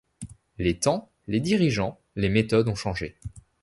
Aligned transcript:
Les 0.57 0.79
temps, 0.79 1.11
les 1.27 1.39
dirigeants, 1.39 1.99
les 2.15 2.29
méthodes 2.29 2.67
ont 2.69 2.73
changé. 2.73 3.19